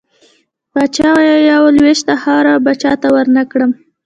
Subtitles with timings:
[0.71, 3.65] پاچا وويل: يوه لوېشت خاوړه به چاته ورنه کړه.